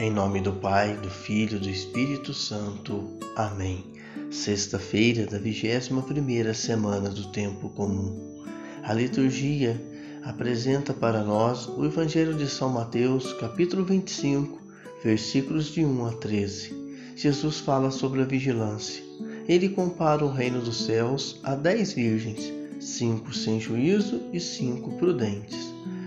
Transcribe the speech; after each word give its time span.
Em 0.00 0.12
nome 0.12 0.40
do 0.40 0.52
Pai, 0.52 0.96
do 0.96 1.10
Filho 1.10 1.56
e 1.56 1.58
do 1.58 1.68
Espírito 1.68 2.32
Santo. 2.32 3.18
Amém. 3.34 3.84
Sexta-feira 4.30 5.26
da 5.26 5.40
21ª 5.40 6.54
semana 6.54 7.10
do 7.10 7.26
tempo 7.32 7.68
comum. 7.70 8.44
A 8.84 8.92
liturgia 8.92 9.76
apresenta 10.22 10.94
para 10.94 11.24
nós 11.24 11.66
o 11.66 11.84
Evangelho 11.84 12.34
de 12.34 12.48
São 12.48 12.68
Mateus, 12.68 13.32
capítulo 13.40 13.84
25, 13.84 14.62
versículos 15.02 15.66
de 15.66 15.84
1 15.84 16.06
a 16.06 16.12
13. 16.12 16.72
Jesus 17.16 17.58
fala 17.58 17.90
sobre 17.90 18.22
a 18.22 18.24
vigilância. 18.24 19.02
Ele 19.48 19.68
compara 19.68 20.24
o 20.24 20.30
reino 20.30 20.60
dos 20.60 20.84
céus 20.84 21.40
a 21.42 21.56
dez 21.56 21.92
virgens, 21.92 22.52
cinco 22.78 23.34
sem 23.34 23.58
juízo 23.58 24.22
e 24.32 24.38
cinco 24.38 24.92
prudentes. 24.92 25.58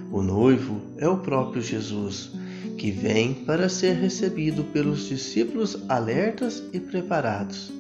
O 0.10 0.22
noivo 0.22 0.80
é 0.98 1.10
o 1.10 1.18
próprio 1.18 1.62
Jesus 1.62 2.40
que 2.78 2.92
vem 2.92 3.34
para 3.34 3.70
ser 3.70 3.94
recebido 3.94 4.64
pelos 4.66 5.08
discípulos 5.08 5.78
alertas 5.88 6.64
e 6.74 6.80
preparados, 6.80 7.72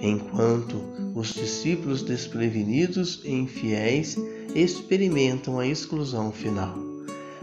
enquanto 0.00 0.82
os 1.14 1.32
discípulos 1.32 2.02
desprevenidos 2.02 3.20
e 3.24 3.32
infiéis 3.32 4.16
experimentam 4.54 5.58
a 5.58 5.66
exclusão 5.66 6.32
final. 6.32 6.76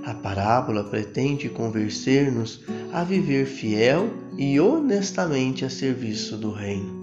A 0.04 0.14
parábola 0.14 0.84
pretende 0.84 1.48
convencer-nos 1.48 2.62
a 2.92 3.04
viver 3.04 3.46
fiel 3.46 4.10
e 4.38 4.60
honestamente 4.60 5.64
a 5.64 5.70
serviço 5.70 6.38
do 6.38 6.52
Reino. 6.52 7.02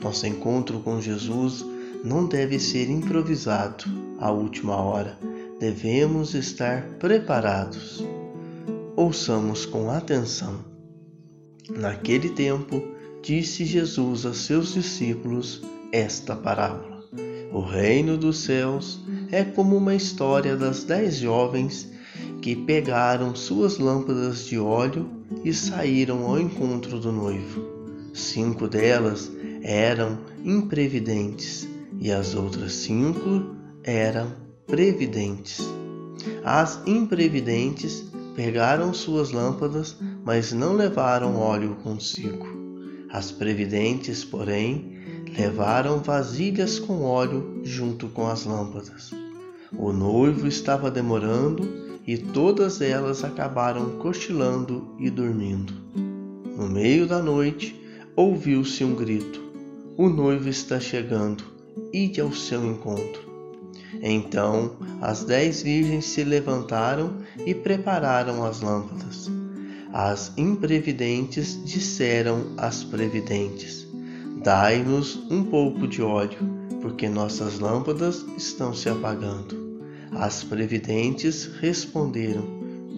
Nosso 0.00 0.26
encontro 0.26 0.78
com 0.80 1.00
Jesus 1.00 1.64
não 2.04 2.26
deve 2.26 2.60
ser 2.60 2.88
improvisado 2.88 3.84
à 4.20 4.30
última 4.30 4.76
hora. 4.76 5.18
Devemos 5.58 6.34
estar 6.34 6.82
preparados. 7.00 8.04
Ouçamos 9.00 9.64
com 9.64 9.92
atenção. 9.92 10.56
Naquele 11.70 12.30
tempo, 12.30 12.82
disse 13.22 13.64
Jesus 13.64 14.26
a 14.26 14.34
seus 14.34 14.74
discípulos 14.74 15.62
esta 15.92 16.34
parábola: 16.34 17.04
O 17.52 17.60
reino 17.60 18.16
dos 18.16 18.38
céus 18.38 19.00
é 19.30 19.44
como 19.44 19.76
uma 19.76 19.94
história 19.94 20.56
das 20.56 20.82
dez 20.82 21.18
jovens 21.18 21.88
que 22.42 22.56
pegaram 22.56 23.36
suas 23.36 23.78
lâmpadas 23.78 24.44
de 24.46 24.58
óleo 24.58 25.08
e 25.44 25.54
saíram 25.54 26.26
ao 26.26 26.40
encontro 26.40 26.98
do 26.98 27.12
noivo. 27.12 27.62
Cinco 28.12 28.66
delas 28.66 29.30
eram 29.62 30.18
imprevidentes 30.44 31.68
e 32.00 32.10
as 32.10 32.34
outras 32.34 32.72
cinco 32.72 33.54
eram 33.84 34.32
previdentes. 34.66 35.62
As 36.44 36.80
imprevidentes 36.84 38.07
Pegaram 38.38 38.94
suas 38.94 39.32
lâmpadas, 39.32 39.96
mas 40.24 40.52
não 40.52 40.72
levaram 40.72 41.34
óleo 41.34 41.76
consigo. 41.82 42.46
As 43.10 43.32
previdentes, 43.32 44.24
porém, 44.24 44.96
levaram 45.36 45.98
vasilhas 45.98 46.78
com 46.78 47.02
óleo 47.02 47.62
junto 47.64 48.06
com 48.06 48.28
as 48.28 48.44
lâmpadas. 48.44 49.10
O 49.76 49.92
noivo 49.92 50.46
estava 50.46 50.88
demorando 50.88 51.98
e 52.06 52.16
todas 52.16 52.80
elas 52.80 53.24
acabaram 53.24 53.98
cochilando 53.98 54.94
e 55.00 55.10
dormindo. 55.10 55.72
No 56.56 56.68
meio 56.68 57.08
da 57.08 57.20
noite, 57.20 57.74
ouviu-se 58.14 58.84
um 58.84 58.94
grito: 58.94 59.42
O 59.96 60.08
noivo 60.08 60.48
está 60.48 60.78
chegando, 60.78 61.42
ide 61.92 62.20
ao 62.20 62.30
seu 62.30 62.64
encontro. 62.64 63.27
Então 64.02 64.76
as 65.00 65.24
dez 65.24 65.62
virgens 65.62 66.06
se 66.06 66.24
levantaram 66.24 67.18
e 67.46 67.54
prepararam 67.54 68.44
as 68.44 68.60
lâmpadas. 68.60 69.30
As 69.92 70.32
imprevidentes 70.36 71.58
disseram 71.64 72.52
às 72.56 72.84
previdentes: 72.84 73.86
Dai-nos 74.42 75.16
um 75.30 75.42
pouco 75.44 75.88
de 75.88 76.02
óleo, 76.02 76.38
porque 76.82 77.08
nossas 77.08 77.58
lâmpadas 77.58 78.24
estão 78.36 78.74
se 78.74 78.88
apagando. 78.88 79.80
As 80.12 80.44
previdentes 80.44 81.46
responderam: 81.60 82.46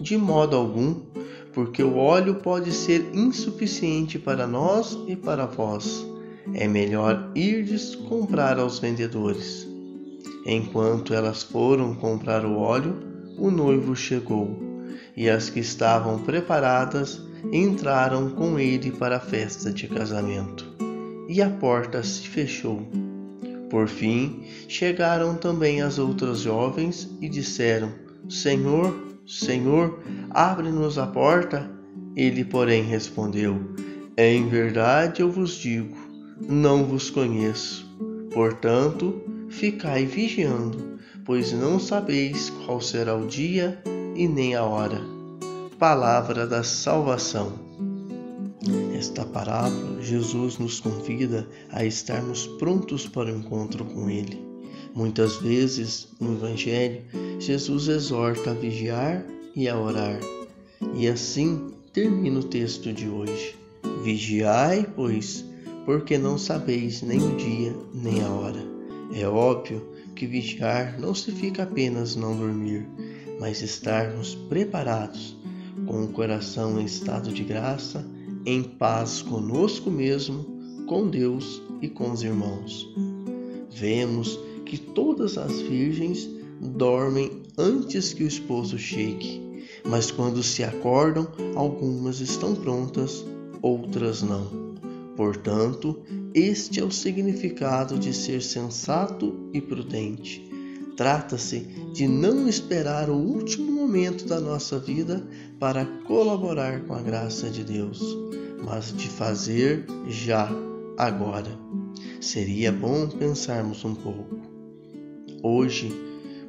De 0.01 0.17
modo 0.17 0.55
algum, 0.55 0.95
porque 1.53 1.81
o 1.81 1.95
óleo 1.95 2.35
pode 2.35 2.71
ser 2.71 3.09
insuficiente 3.13 4.19
para 4.19 4.45
nós 4.45 4.97
e 5.07 5.15
para 5.15 5.45
vós. 5.45 6.05
É 6.53 6.67
melhor 6.67 7.31
irdes 7.35 7.95
comprar 7.95 8.59
aos 8.59 8.79
vendedores. 8.79 9.70
Enquanto 10.45 11.13
elas 11.13 11.43
foram 11.43 11.93
comprar 11.93 12.45
o 12.45 12.57
óleo, 12.57 12.95
o 13.37 13.51
noivo 13.51 13.95
chegou, 13.95 14.59
e 15.15 15.29
as 15.29 15.49
que 15.49 15.59
estavam 15.59 16.19
preparadas 16.19 17.21
entraram 17.51 18.29
com 18.29 18.59
ele 18.59 18.91
para 18.91 19.17
a 19.17 19.19
festa 19.19 19.71
de 19.71 19.87
casamento. 19.87 20.65
E 21.27 21.41
a 21.41 21.49
porta 21.49 22.03
se 22.03 22.27
fechou. 22.27 22.81
Por 23.69 23.87
fim, 23.87 24.43
chegaram 24.67 25.35
também 25.35 25.81
as 25.81 25.97
outras 25.97 26.39
jovens 26.39 27.09
e 27.21 27.29
disseram: 27.29 27.91
Senhor, 28.29 28.93
Senhor, 29.25 29.99
abre-nos 30.29 30.97
a 30.97 31.07
porta. 31.07 31.71
Ele, 32.15 32.43
porém, 32.43 32.83
respondeu: 32.83 33.59
Em 34.17 34.49
verdade 34.49 35.21
eu 35.21 35.31
vos 35.31 35.55
digo, 35.55 35.95
não 36.49 36.83
vos 36.83 37.09
conheço. 37.09 37.89
Portanto, 38.33 39.21
ficai 39.51 40.05
vigiando, 40.05 40.99
pois 41.25 41.51
não 41.51 41.79
sabeis 41.79 42.49
qual 42.65 42.81
será 42.81 43.15
o 43.15 43.27
dia 43.27 43.77
e 44.15 44.27
nem 44.27 44.55
a 44.55 44.63
hora. 44.63 45.01
Palavra 45.77 46.47
da 46.47 46.63
salvação. 46.63 47.53
Esta 48.97 49.25
parábola, 49.25 50.01
Jesus 50.01 50.57
nos 50.57 50.79
convida 50.79 51.47
a 51.71 51.83
estarmos 51.83 52.47
prontos 52.47 53.07
para 53.07 53.31
o 53.31 53.37
encontro 53.37 53.83
com 53.85 54.09
Ele. 54.09 54.39
Muitas 54.93 55.37
vezes 55.37 56.07
no 56.19 56.33
Evangelho, 56.33 57.01
Jesus 57.39 57.87
exorta 57.87 58.51
a 58.51 58.53
vigiar 58.53 59.25
e 59.55 59.67
a 59.67 59.77
orar. 59.77 60.19
E 60.95 61.07
assim 61.07 61.71
termina 61.91 62.39
o 62.39 62.43
texto 62.43 62.93
de 62.93 63.07
hoje. 63.07 63.55
Vigiai, 64.03 64.87
pois, 64.95 65.43
porque 65.85 66.17
não 66.17 66.37
sabeis 66.37 67.01
nem 67.01 67.19
o 67.19 67.35
dia 67.35 67.75
nem 67.93 68.21
a 68.23 68.29
hora. 68.29 68.70
É 69.13 69.27
óbvio 69.27 69.85
que 70.15 70.25
vigiar 70.25 70.99
não 70.99 71.13
significa 71.13 71.63
apenas 71.63 72.15
não 72.15 72.35
dormir, 72.35 72.87
mas 73.39 73.61
estarmos 73.61 74.35
preparados, 74.35 75.35
com 75.85 76.03
o 76.03 76.07
coração 76.09 76.79
em 76.79 76.85
estado 76.85 77.33
de 77.33 77.43
graça, 77.43 78.05
em 78.45 78.63
paz 78.63 79.21
conosco 79.21 79.89
mesmo, 79.89 80.45
com 80.87 81.09
Deus 81.09 81.61
e 81.81 81.89
com 81.89 82.11
os 82.11 82.23
irmãos. 82.23 82.87
Vemos 83.69 84.39
que 84.65 84.77
todas 84.77 85.37
as 85.37 85.59
virgens 85.59 86.29
dormem 86.59 87.41
antes 87.57 88.13
que 88.13 88.23
o 88.23 88.27
esposo 88.27 88.77
chegue, 88.77 89.41
mas 89.83 90.11
quando 90.11 90.41
se 90.41 90.63
acordam, 90.63 91.27
algumas 91.55 92.19
estão 92.19 92.55
prontas, 92.55 93.25
outras 93.61 94.21
não. 94.21 94.70
Portanto, 95.15 96.01
este 96.33 96.79
é 96.79 96.83
o 96.83 96.91
significado 96.91 97.99
de 97.99 98.13
ser 98.13 98.41
sensato 98.41 99.49
e 99.53 99.59
prudente. 99.59 100.49
Trata-se 100.95 101.59
de 101.93 102.07
não 102.07 102.47
esperar 102.47 103.09
o 103.09 103.15
último 103.15 103.71
momento 103.71 104.25
da 104.25 104.39
nossa 104.39 104.77
vida 104.77 105.25
para 105.59 105.85
colaborar 106.05 106.81
com 106.81 106.93
a 106.93 107.01
graça 107.01 107.49
de 107.49 107.63
Deus, 107.63 108.01
mas 108.63 108.95
de 108.95 109.07
fazer 109.07 109.85
já, 110.07 110.49
agora. 110.97 111.51
Seria 112.19 112.71
bom 112.71 113.07
pensarmos 113.07 113.83
um 113.83 113.95
pouco. 113.95 114.39
Hoje 115.43 115.91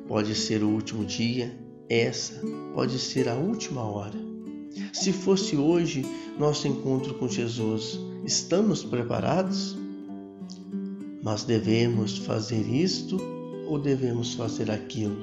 pode 0.06 0.34
ser 0.34 0.62
o 0.62 0.68
último 0.68 1.04
dia, 1.04 1.56
essa 1.88 2.40
pode 2.74 2.98
ser 2.98 3.28
a 3.28 3.34
última 3.34 3.82
hora. 3.82 4.18
Se 4.92 5.12
fosse 5.12 5.56
hoje 5.56 6.04
nosso 6.38 6.68
encontro 6.68 7.14
com 7.14 7.28
Jesus, 7.28 7.98
Estamos 8.24 8.84
preparados? 8.84 9.76
Mas 11.24 11.42
devemos 11.42 12.18
fazer 12.18 12.62
isto 12.72 13.20
ou 13.66 13.80
devemos 13.80 14.34
fazer 14.34 14.70
aquilo? 14.70 15.16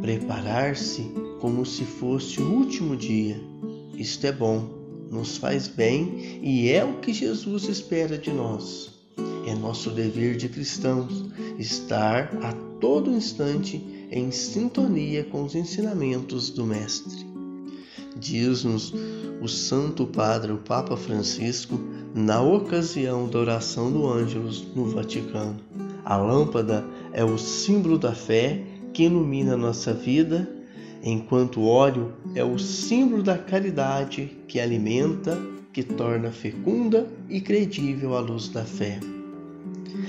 Preparar-se 0.00 1.02
como 1.40 1.66
se 1.66 1.84
fosse 1.84 2.40
o 2.40 2.50
último 2.50 2.96
dia. 2.96 3.38
Isto 3.94 4.26
é 4.28 4.32
bom, 4.32 4.66
nos 5.10 5.36
faz 5.36 5.68
bem 5.68 6.40
e 6.42 6.70
é 6.70 6.82
o 6.84 7.00
que 7.00 7.12
Jesus 7.12 7.64
espera 7.64 8.16
de 8.16 8.32
nós. 8.32 8.90
É 9.46 9.54
nosso 9.54 9.90
dever 9.90 10.36
de 10.36 10.48
cristãos 10.48 11.26
estar 11.58 12.34
a 12.42 12.52
todo 12.80 13.10
instante 13.10 14.08
em 14.10 14.30
sintonia 14.30 15.22
com 15.24 15.44
os 15.44 15.54
ensinamentos 15.54 16.48
do 16.48 16.64
Mestre. 16.64 17.31
Diz-nos 18.22 18.94
o 19.40 19.48
Santo 19.48 20.06
Padre, 20.06 20.52
o 20.52 20.58
Papa 20.58 20.96
Francisco, 20.96 21.76
na 22.14 22.40
ocasião 22.40 23.28
da 23.28 23.40
oração 23.40 23.90
do 23.90 24.06
Ângelus 24.06 24.64
no 24.76 24.84
Vaticano. 24.84 25.56
A 26.04 26.16
lâmpada 26.16 26.84
é 27.12 27.24
o 27.24 27.36
símbolo 27.36 27.98
da 27.98 28.12
fé 28.12 28.62
que 28.94 29.02
ilumina 29.02 29.56
nossa 29.56 29.92
vida 29.92 30.48
enquanto 31.02 31.58
o 31.58 31.66
óleo 31.66 32.12
é 32.36 32.44
o 32.44 32.60
símbolo 32.60 33.24
da 33.24 33.36
caridade 33.36 34.30
que 34.46 34.60
alimenta, 34.60 35.36
que 35.72 35.82
torna 35.82 36.30
fecunda 36.30 37.08
e 37.28 37.40
credível 37.40 38.16
a 38.16 38.20
luz 38.20 38.48
da 38.48 38.64
fé. 38.64 39.00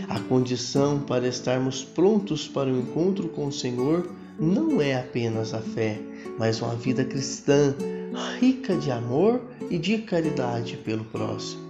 A 0.08 0.20
condição 0.20 1.00
para 1.00 1.28
estarmos 1.28 1.84
prontos 1.84 2.48
para 2.48 2.70
o 2.70 2.78
encontro 2.78 3.28
com 3.30 3.48
o 3.48 3.52
Senhor 3.52 4.08
não 4.40 4.80
é 4.80 5.00
apenas 5.00 5.52
a 5.56 5.62
fé, 5.62 6.00
mas 6.38 6.62
uma 6.62 6.76
vida 6.76 7.04
cristã 7.04 7.74
rica 8.40 8.76
de 8.76 8.92
amor 8.92 9.42
e 9.70 9.78
de 9.78 10.00
caridade 10.00 10.78
pelo 10.78 11.04
próximo. 11.06 11.62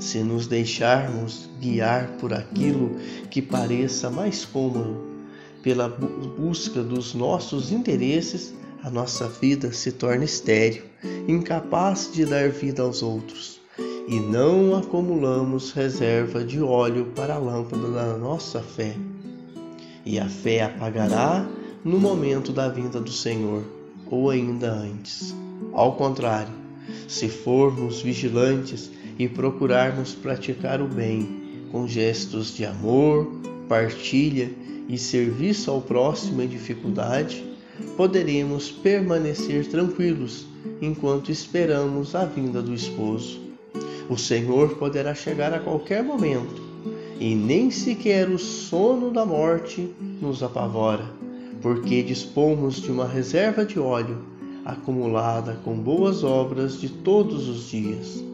Se 0.00 0.18
nos 0.18 0.46
deixarmos 0.46 1.48
guiar 1.60 2.08
por 2.18 2.32
aquilo 2.32 2.96
que 3.30 3.40
pareça 3.40 4.10
mais 4.10 4.44
cômodo, 4.44 5.14
pela 5.62 5.88
busca 5.88 6.82
dos 6.82 7.14
nossos 7.14 7.72
interesses, 7.72 8.52
a 8.82 8.90
nossa 8.90 9.28
vida 9.28 9.72
se 9.72 9.92
torna 9.92 10.24
estéril, 10.24 10.82
incapaz 11.26 12.10
de 12.12 12.26
dar 12.26 12.50
vida 12.50 12.82
aos 12.82 13.02
outros, 13.02 13.60
e 14.06 14.20
não 14.20 14.76
acumulamos 14.76 15.72
reserva 15.72 16.44
de 16.44 16.60
óleo 16.60 17.06
para 17.16 17.36
a 17.36 17.38
lâmpada 17.38 17.90
da 17.90 18.18
nossa 18.18 18.60
fé. 18.60 18.94
E 20.04 20.18
a 20.18 20.28
fé 20.28 20.64
apagará 20.64 21.48
no 21.82 21.98
momento 21.98 22.52
da 22.52 22.68
vinda 22.68 23.00
do 23.00 23.10
Senhor, 23.10 23.64
ou 24.10 24.28
ainda 24.28 24.70
antes. 24.70 25.34
Ao 25.72 25.92
contrário, 25.92 26.52
se 27.08 27.28
formos 27.28 28.00
vigilantes 28.00 28.90
e 29.18 29.28
procurarmos 29.28 30.14
praticar 30.14 30.80
o 30.80 30.88
bem 30.88 31.42
com 31.70 31.86
gestos 31.86 32.54
de 32.54 32.64
amor, 32.64 33.26
partilha 33.68 34.50
e 34.88 34.98
serviço 34.98 35.70
ao 35.70 35.80
próximo 35.80 36.42
em 36.42 36.48
dificuldade, 36.48 37.44
poderemos 37.96 38.70
permanecer 38.70 39.66
tranquilos 39.66 40.46
enquanto 40.80 41.32
esperamos 41.32 42.14
a 42.14 42.24
vinda 42.24 42.62
do 42.62 42.74
esposo. 42.74 43.40
O 44.08 44.16
Senhor 44.16 44.76
poderá 44.76 45.14
chegar 45.14 45.52
a 45.52 45.58
qualquer 45.58 46.02
momento 46.02 46.62
e 47.18 47.34
nem 47.34 47.70
sequer 47.70 48.28
o 48.28 48.38
sono 48.38 49.10
da 49.10 49.24
morte 49.24 49.94
nos 50.20 50.42
apavora, 50.42 51.04
porque 51.62 52.02
dispomos 52.02 52.76
de 52.76 52.90
uma 52.90 53.06
reserva 53.06 53.64
de 53.64 53.78
óleo 53.78 54.33
acumulada 54.64 55.60
com 55.64 55.76
boas 55.76 56.24
obras 56.24 56.80
de 56.80 56.88
todos 56.88 57.48
os 57.48 57.70
dias. 57.70 58.24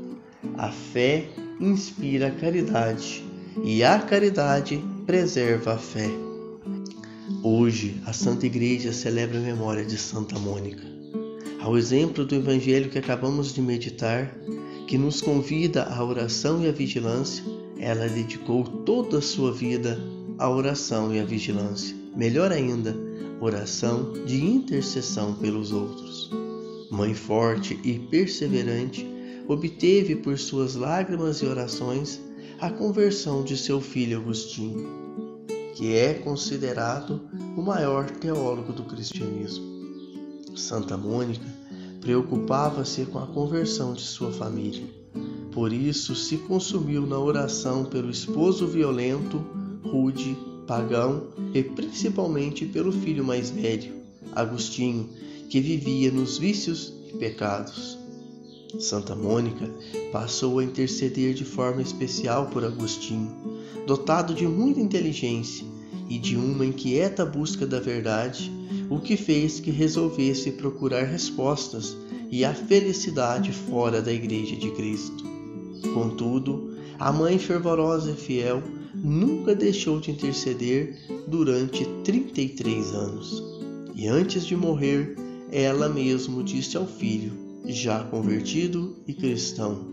A 0.56 0.71
fé 0.71 1.29
inspira 1.61 2.29
a 2.29 2.31
caridade 2.31 3.25
e 3.65 3.82
a 3.82 3.99
caridade 3.99 4.82
preserva 5.06 5.75
a 5.75 5.79
fé. 5.79 6.09
Hoje, 7.43 8.00
a 8.06 8.12
Santa 8.12 8.47
Igreja 8.47 8.93
celebra 8.93 9.38
a 9.38 9.43
memória 9.43 9.85
de 9.85 9.97
Santa 9.97 10.38
Mônica. 10.38 10.82
Ao 11.61 11.77
exemplo 11.77 12.25
do 12.25 12.35
evangelho 12.35 12.91
que 12.91 12.99
acabamos 12.99 13.53
de 13.53 13.61
meditar, 13.61 14.35
que 14.87 14.97
nos 14.97 15.21
convida 15.21 15.85
à 15.85 16.03
oração 16.05 16.62
e 16.62 16.69
à 16.69 16.73
vigilância, 16.73 17.44
ela 17.79 18.09
dedicou 18.09 18.65
toda 18.65 19.19
a 19.19 19.23
sua 19.23 19.53
vida 19.53 19.99
à 20.38 20.49
oração 20.50 21.15
e 21.15 21.21
à 21.21 21.25
vigilância. 21.25 21.94
Melhor 22.17 22.50
ainda, 22.50 22.97
oração 23.41 24.13
de 24.27 24.45
intercessão 24.45 25.35
pelos 25.35 25.73
outros. 25.73 26.31
Mãe 26.91 27.15
forte 27.15 27.79
e 27.83 27.99
perseverante, 27.99 29.07
obteve 29.49 30.17
por 30.17 30.39
suas 30.39 30.75
lágrimas 30.75 31.39
e 31.39 31.47
orações 31.47 32.21
a 32.61 32.71
conversão 32.71 33.43
de 33.43 33.57
seu 33.57 33.81
filho 33.81 34.19
Agostinho 34.19 35.01
que 35.81 35.97
é 35.97 36.13
considerado 36.13 37.23
o 37.57 37.63
maior 37.63 38.11
teólogo 38.11 38.71
do 38.71 38.83
cristianismo. 38.83 39.65
Santa 40.55 40.95
Mônica 40.95 41.47
preocupava-se 42.03 43.07
com 43.07 43.19
a 43.19 43.27
conversão 43.27 43.95
de 43.95 44.03
sua 44.03 44.31
família. 44.31 44.85
Por 45.53 45.73
isso 45.73 46.15
se 46.15 46.37
consumiu 46.37 47.07
na 47.07 47.19
oração 47.19 47.87
pelo 47.87 48.11
esposo 48.11 48.67
violento, 48.67 49.43
rude, 49.83 50.37
pagão 50.70 51.25
e 51.52 51.64
principalmente 51.64 52.64
pelo 52.64 52.93
filho 52.93 53.25
mais 53.25 53.50
velho, 53.50 53.93
Agostinho, 54.37 55.08
que 55.49 55.61
vivia 55.61 56.12
nos 56.12 56.38
vícios 56.38 56.94
e 57.12 57.17
pecados. 57.17 57.99
Santa 58.78 59.17
Mônica 59.17 59.69
passou 60.12 60.61
a 60.61 60.64
interceder 60.64 61.34
de 61.34 61.44
forma 61.44 61.82
especial 61.82 62.46
por 62.46 62.64
Agostinho, 62.64 63.37
dotado 63.84 64.32
de 64.32 64.46
muita 64.46 64.78
inteligência 64.78 65.67
e 66.08 66.20
de 66.20 66.37
uma 66.37 66.64
inquieta 66.64 67.26
busca 67.26 67.67
da 67.67 67.81
verdade, 67.81 68.49
o 68.88 69.00
que 69.00 69.17
fez 69.17 69.58
que 69.58 69.72
resolvesse 69.72 70.52
procurar 70.52 71.02
respostas 71.02 71.96
e 72.31 72.44
a 72.44 72.55
felicidade 72.55 73.50
fora 73.52 74.00
da 74.00 74.12
Igreja 74.12 74.55
de 74.55 74.70
Cristo. 74.70 75.25
Contudo, 75.93 76.69
a 77.00 77.11
mãe 77.11 77.38
fervorosa 77.38 78.11
e 78.11 78.14
fiel 78.14 78.62
nunca 78.94 79.55
deixou 79.55 79.99
de 79.99 80.11
interceder 80.11 80.99
durante 81.26 81.85
33 82.05 82.94
anos. 82.94 83.43
E 83.94 84.06
antes 84.06 84.44
de 84.44 84.55
morrer, 84.55 85.17
ela 85.50 85.88
mesmo 85.88 86.44
disse 86.44 86.76
ao 86.76 86.87
filho, 86.87 87.32
já 87.64 88.05
convertido 88.05 88.97
e 89.08 89.14
cristão: 89.14 89.88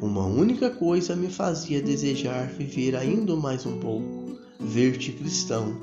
Uma 0.00 0.26
única 0.26 0.68
coisa 0.68 1.16
me 1.16 1.28
fazia 1.28 1.80
desejar 1.80 2.48
viver 2.48 2.94
ainda 2.94 3.34
mais 3.34 3.64
um 3.64 3.78
pouco 3.78 4.24
ver-te 4.60 5.12
cristão 5.12 5.76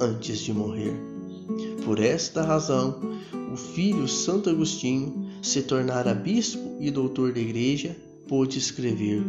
antes 0.00 0.40
de 0.40 0.52
morrer. 0.52 0.94
Por 1.84 1.98
esta 1.98 2.42
razão, 2.42 3.00
o 3.52 3.56
filho 3.56 4.06
Santo 4.06 4.50
Agostinho, 4.50 5.28
se 5.42 5.62
tornara 5.62 6.12
bispo 6.12 6.76
e 6.80 6.90
doutor 6.90 7.32
da 7.32 7.40
igreja, 7.40 7.96
pôde 8.28 8.58
escrever: 8.58 9.22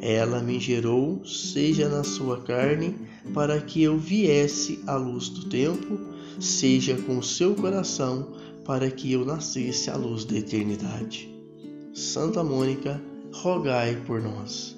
Ela 0.00 0.40
me 0.40 0.60
gerou, 0.60 1.24
seja 1.24 1.88
na 1.88 2.04
sua 2.04 2.40
carne, 2.42 2.94
para 3.32 3.60
que 3.60 3.82
eu 3.82 3.98
viesse 3.98 4.80
à 4.86 4.96
luz 4.96 5.28
do 5.28 5.46
tempo, 5.46 5.98
seja 6.38 6.96
com 6.96 7.22
seu 7.22 7.54
coração, 7.54 8.28
para 8.64 8.90
que 8.90 9.12
eu 9.12 9.24
nascesse 9.24 9.90
à 9.90 9.96
luz 9.96 10.24
da 10.24 10.36
eternidade. 10.36 11.28
Santa 11.94 12.44
Mônica, 12.44 13.00
rogai 13.32 13.96
por 14.06 14.20
nós. 14.20 14.75